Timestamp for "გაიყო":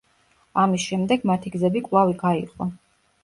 2.25-2.69